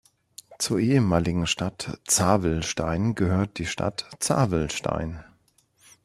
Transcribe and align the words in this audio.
Zur 0.57 0.79
ehemaligen 0.79 1.45
Stadt 1.45 1.99
Zavelstein 2.07 3.13
gehört 3.13 3.59
die 3.59 3.67
Stadt 3.67 4.07
Zavelstein. 4.17 5.23